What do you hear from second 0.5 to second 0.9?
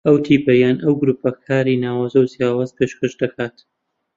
یان